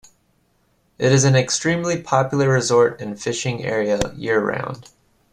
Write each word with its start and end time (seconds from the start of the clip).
It 0.97 1.11
is 1.11 1.25
an 1.25 1.35
extremely 1.35 2.01
popular 2.01 2.49
resort 2.49 2.99
and 3.01 3.21
fishing 3.21 3.63
area 3.63 3.99
year 4.15 4.41
round. 4.43 4.89